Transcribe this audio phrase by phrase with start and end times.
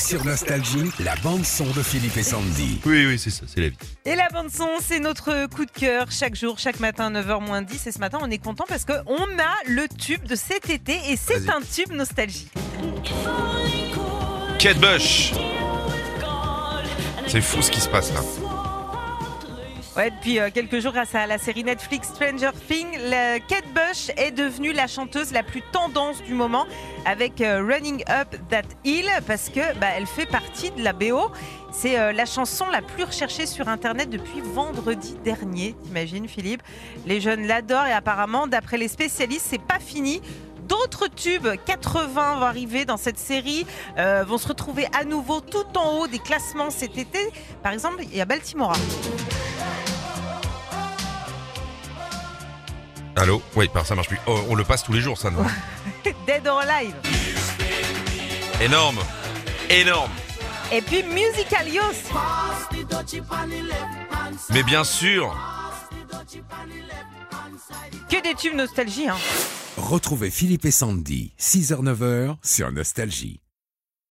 [0.00, 2.80] Sur Nostalgie, la bande-son de Philippe et Sandy.
[2.86, 3.76] Oui, oui, c'est ça, c'est la vie.
[4.06, 7.60] Et la bande son, c'est notre coup de cœur chaque jour, chaque matin 9h moins
[7.60, 7.86] 10.
[7.86, 11.16] Et ce matin, on est content parce qu'on a le tube de cet été et
[11.16, 12.48] c'est un tube nostalgie.
[14.58, 15.32] Kate Bush
[17.26, 18.20] C'est fou ce qui se passe là.
[20.00, 22.96] Ouais, depuis euh, quelques jours, grâce à la série Netflix Stranger Things,
[23.48, 26.64] Kate Bush est devenue la chanteuse la plus tendance du moment
[27.04, 31.30] avec euh, Running Up That Hill parce que bah, elle fait partie de la BO.
[31.70, 35.76] C'est euh, la chanson la plus recherchée sur Internet depuis vendredi dernier.
[35.84, 36.62] T'imagines, Philippe?
[37.04, 40.22] Les jeunes l'adorent et apparemment, d'après les spécialistes, c'est pas fini.
[40.62, 43.66] D'autres tubes 80 vont arriver dans cette série,
[43.98, 47.18] vont se retrouver à nouveau tout en haut des classements cet été.
[47.62, 48.76] Par exemple, il y a Baltimora.
[53.16, 54.18] Allô Oui, par ça marche plus.
[54.26, 55.44] Oh, on le passe tous les jours, ça, non
[56.26, 56.94] Dead or Alive.
[58.60, 58.98] Énorme
[59.68, 60.10] Énorme
[60.72, 61.82] Et puis Musicalios.
[64.50, 65.36] Mais bien sûr
[68.08, 69.08] Que des tubes nostalgie.
[69.08, 69.16] Hein.
[69.76, 73.40] Retrouvez Philippe et Sandy, 6h-9h sur Nostalgie.